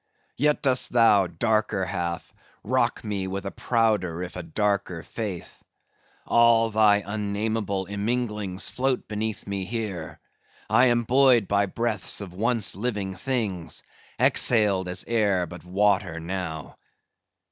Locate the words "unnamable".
7.05-7.85